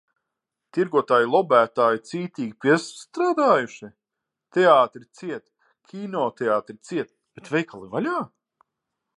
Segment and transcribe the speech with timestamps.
[0.75, 3.91] Tirgotāju lobētāji cītīgi piestrādājuši?
[4.57, 5.47] Teātri ciet,
[5.93, 8.19] kinoteātri ciet, bet veikali vaļā?